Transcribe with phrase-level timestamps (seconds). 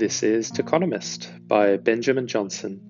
[0.00, 2.80] This is Techonomist by Benjamin Johnson,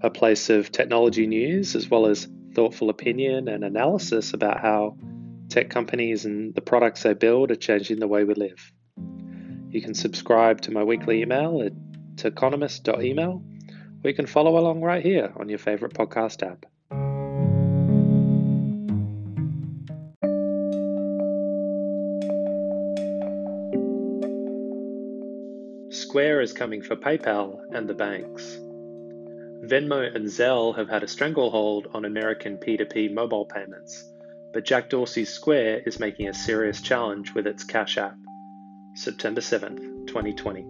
[0.00, 4.96] a place of technology news as well as thoughtful opinion and analysis about how
[5.50, 8.72] tech companies and the products they build are changing the way we live.
[9.68, 11.74] You can subscribe to my weekly email at
[12.14, 13.42] techonomist.email,
[14.02, 16.64] or you can follow along right here on your favorite podcast app.
[25.96, 28.42] Square is coming for PayPal and the banks.
[29.64, 34.04] Venmo and Zelle have had a stranglehold on American P2P mobile payments,
[34.52, 38.14] but Jack Dorsey's Square is making a serious challenge with its Cash App.
[38.94, 40.66] September 7th, 2020.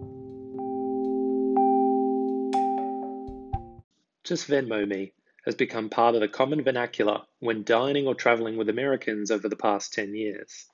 [4.23, 5.11] Just Venmo me
[5.45, 9.57] has become part of the common vernacular when dining or traveling with Americans over the
[9.57, 10.67] past 10 years.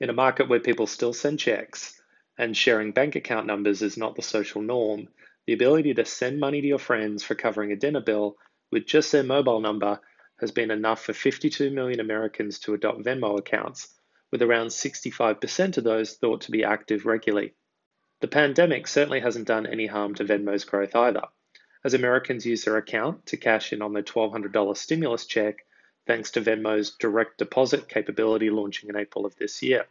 [0.00, 2.00] In a market where people still send checks,
[2.38, 5.08] and sharing bank account numbers is not the social norm,
[5.46, 8.36] the ability to send money to your friends for covering a dinner bill
[8.70, 10.00] with just their mobile number
[10.40, 13.88] has been enough for 52 million Americans to adopt Venmo accounts,
[14.32, 17.54] with around 65% of those thought to be active regularly.
[18.20, 21.22] The pandemic certainly hasn't done any harm to Venmo's growth either,
[21.84, 25.64] as Americans use their account to cash in on their $1,200 stimulus check
[26.06, 29.86] thanks to Venmo's direct deposit capability launching in April of this year.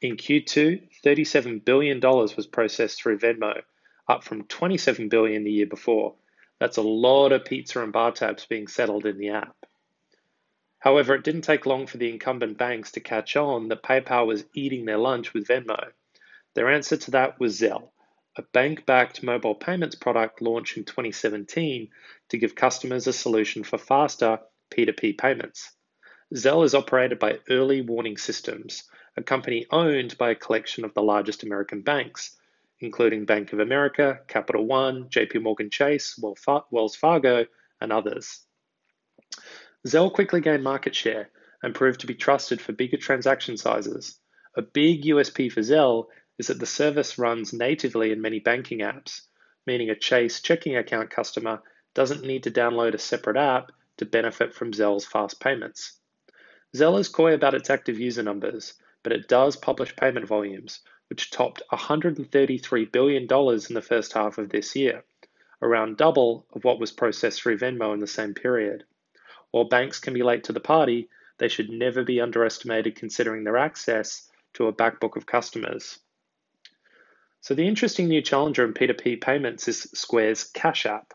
[0.00, 3.60] In Q2, $37 billion was processed through Venmo,
[4.08, 6.14] up from 27 billion the year before.
[6.58, 9.56] That's a lot of pizza and bar tabs being settled in the app.
[10.78, 14.44] However, it didn't take long for the incumbent banks to catch on that PayPal was
[14.54, 15.92] eating their lunch with Venmo.
[16.54, 17.90] Their answer to that was Zelle,
[18.36, 21.90] a bank backed mobile payments product launched in 2017
[22.30, 24.38] to give customers a solution for faster
[24.70, 25.72] P2P payments.
[26.34, 28.84] Zelle is operated by Early Warning Systems,
[29.16, 32.36] a company owned by a collection of the largest American banks,
[32.80, 37.46] including Bank of America, Capital One, JP Morgan Chase, Wells Fargo,
[37.80, 38.40] and others.
[39.86, 41.30] Zelle quickly gained market share
[41.62, 44.18] and proved to be trusted for bigger transaction sizes.
[44.56, 46.06] A big USP for Zelle
[46.38, 49.22] is that the service runs natively in many banking apps,
[49.66, 51.62] meaning a Chase checking account customer
[51.94, 55.98] doesn't need to download a separate app to benefit from Zelle's fast payments.
[56.74, 61.30] Zelle is coy about its active user numbers, but it does publish payment volumes, which
[61.30, 65.04] topped $133 billion in the first half of this year,
[65.62, 68.84] around double of what was processed through Venmo in the same period.
[69.50, 71.08] While banks can be late to the party,
[71.38, 75.98] they should never be underestimated considering their access to a backbook of customers.
[77.40, 81.14] So, the interesting new challenger in P2P payments is Square's Cash App.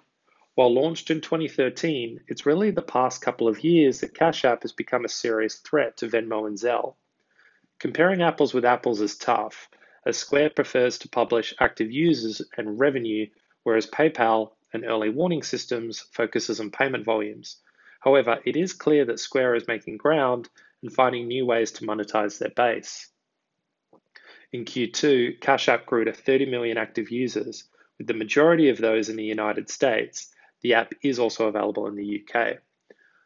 [0.56, 4.72] While launched in 2013, it's really the past couple of years that Cash App has
[4.72, 6.95] become a serious threat to Venmo and Zelle.
[7.80, 9.69] Comparing apples with apples is tough,
[10.06, 13.28] as Square prefers to publish active users and revenue,
[13.63, 17.58] whereas PayPal and early warning systems focuses on payment volumes.
[18.00, 20.50] However, it is clear that Square is making ground
[20.81, 23.09] and finding new ways to monetize their base.
[24.52, 29.09] In Q2, Cash App grew to 30 million active users, with the majority of those
[29.09, 30.31] in the United States
[30.62, 32.57] the app is also available in the UK.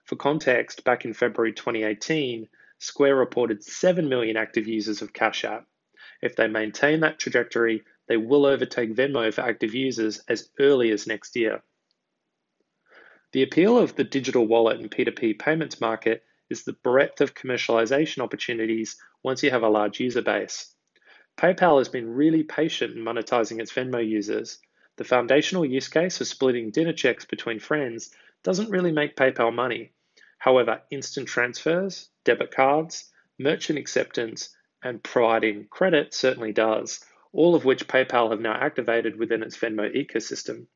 [0.04, 5.68] For context, back in February 2018, Square reported 7 million active users of Cash App.
[6.22, 11.06] If they maintain that trajectory, they will overtake Venmo for active users as early as
[11.06, 11.62] next year.
[13.32, 18.20] The appeal of the digital wallet and P2P payments market is the breadth of commercialization
[18.24, 20.74] opportunities once you have a large user base.
[21.38, 24.60] PayPal has been really patient in monetizing its Venmo users,
[25.00, 28.14] the foundational use case of splitting dinner checks between friends
[28.44, 29.94] doesn't really make PayPal money.
[30.40, 37.88] However, instant transfers, debit cards, merchant acceptance, and providing credit certainly does, all of which
[37.88, 40.68] PayPal have now activated within its Venmo ecosystem.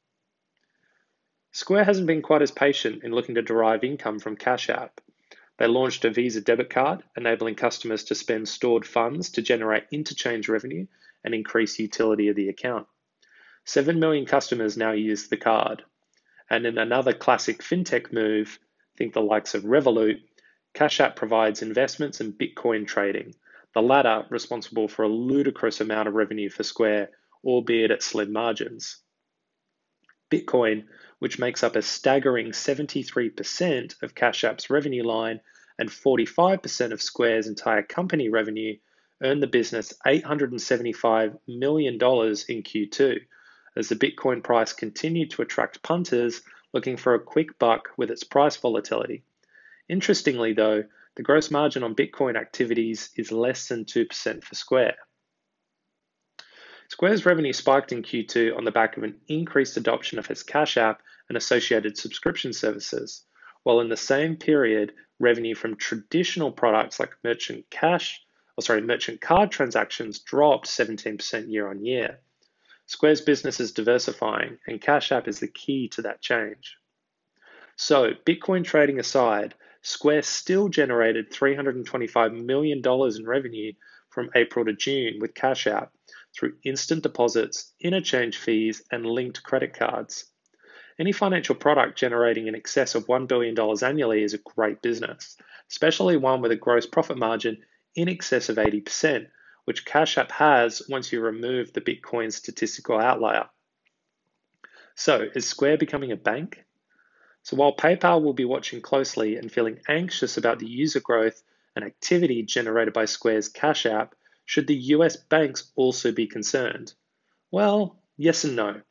[1.54, 5.00] Square hasn't been quite as patient in looking to derive income from Cash App.
[5.58, 10.50] They launched a Visa debit card, enabling customers to spend stored funds to generate interchange
[10.50, 10.88] revenue
[11.24, 12.88] and increase utility of the account.
[13.64, 15.86] 7 million customers now use the card.
[16.50, 18.60] And in another classic fintech move,
[18.98, 20.22] think the likes of Revolut,
[20.74, 23.36] Cash App provides investments and Bitcoin trading,
[23.74, 27.10] the latter responsible for a ludicrous amount of revenue for Square,
[27.44, 28.98] albeit at slim margins.
[30.32, 30.86] Bitcoin,
[31.20, 35.40] which makes up a staggering 73% of Cash App's revenue line
[35.78, 38.78] and 45% of Square's entire company revenue,
[39.22, 43.20] earned the business $875 million in Q2,
[43.76, 46.42] as the Bitcoin price continued to attract punters
[46.74, 49.24] looking for a quick buck with its price volatility.
[49.88, 50.84] Interestingly, though,
[51.16, 54.96] the gross margin on Bitcoin activities is less than 2% for Square.
[56.90, 60.78] Square's revenue spiked in Q2 on the back of an increased adoption of its Cash
[60.78, 63.26] App and associated subscription services,
[63.64, 68.22] while in the same period, revenue from traditional products like merchant cash,
[68.58, 72.20] or sorry, merchant card transactions dropped 17% year on year.
[72.94, 76.78] Square's business is diversifying, and Cash App is the key to that change.
[77.76, 83.74] So, Bitcoin trading aside, Square still generated $325 million in revenue
[84.12, 85.92] from April to June with Cash App
[86.38, 90.26] through instant deposits, interchange fees, and linked credit cards.
[91.00, 95.36] Any financial product generating in excess of $1 billion annually is a great business,
[95.68, 97.58] especially one with a gross profit margin
[97.96, 99.26] in excess of 80%,
[99.66, 103.50] which Cash App has once you remove the Bitcoin statistical outlier.
[104.96, 106.64] So, is Square becoming a bank?
[107.44, 111.44] So while PayPal will be watching closely and feeling anxious about the user growth
[111.76, 114.16] and activity generated by Square's Cash App,
[114.46, 116.94] should the US banks also be concerned?
[117.52, 118.82] Well, yes and no.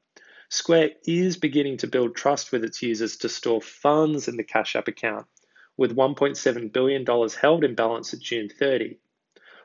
[0.50, 4.76] Square is beginning to build trust with its users to store funds in the Cash
[4.76, 5.26] App account,
[5.78, 7.06] with $1.7 billion
[7.40, 8.98] held in balance at June 30.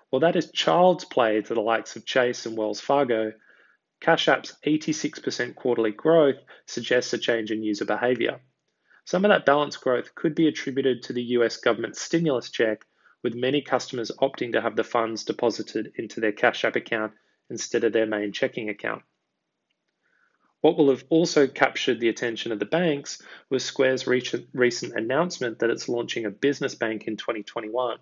[0.09, 3.33] While that is child's play to the likes of Chase and Wells Fargo,
[3.99, 8.39] Cash App's 86% quarterly growth suggests a change in user behavior.
[9.05, 12.85] Some of that balance growth could be attributed to the US government stimulus check,
[13.23, 17.13] with many customers opting to have the funds deposited into their Cash App account
[17.49, 19.03] instead of their main checking account.
[20.61, 25.69] What will have also captured the attention of the banks was Square's recent announcement that
[25.69, 27.97] it's launching a business bank in 2021.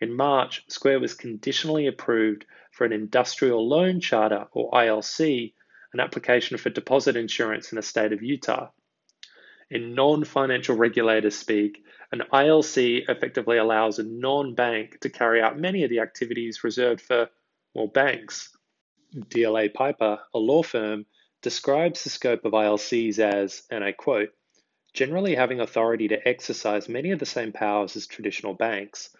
[0.00, 5.52] In March, Square was conditionally approved for an industrial loan charter, or ILC,
[5.92, 8.70] an application for deposit insurance in the state of Utah.
[9.70, 15.58] In non financial regulator speak, an ILC effectively allows a non bank to carry out
[15.58, 17.28] many of the activities reserved for,
[17.74, 18.56] well, banks.
[19.14, 21.06] DLA Piper, a law firm,
[21.42, 24.30] describes the scope of ILCs as, and I quote,
[24.92, 29.10] generally having authority to exercise many of the same powers as traditional banks.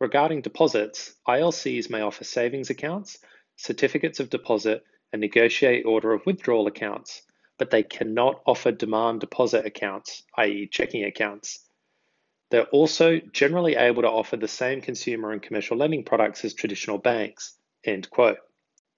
[0.00, 3.18] Regarding deposits, ILCs may offer savings accounts,
[3.56, 7.22] certificates of deposit, and negotiate order of withdrawal accounts
[7.58, 11.66] but they cannot offer demand deposit accounts, i.e., checking accounts.
[12.50, 16.98] They're also generally able to offer the same consumer and commercial lending products as traditional
[16.98, 17.58] banks.
[17.84, 18.38] End quote.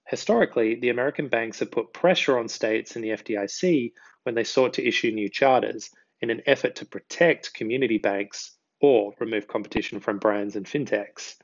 [0.06, 3.93] Historically, the American banks have put pressure on states and the FDIC
[4.23, 9.14] when they sought to issue new charters in an effort to protect community banks or
[9.20, 11.36] remove competition from brands and fintechs.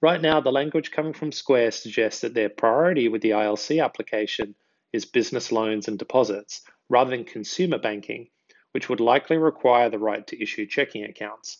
[0.00, 4.54] Right now, the language coming from Square suggests that their priority with the ILC application
[4.92, 8.28] is business loans and deposits, rather than consumer banking,
[8.72, 11.58] which would likely require the right to issue checking accounts.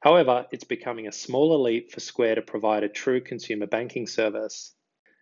[0.00, 4.74] However, it's becoming a smaller leap for Square to provide a true consumer banking service.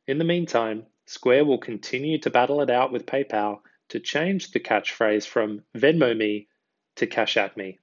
[0.08, 3.60] In the meantime, Square will continue to battle it out with PayPal
[3.90, 6.48] to change the catchphrase from Venmo me
[6.96, 7.78] to Cash App me.